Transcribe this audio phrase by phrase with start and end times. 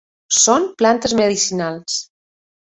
[0.37, 2.01] Són plantes medicinals.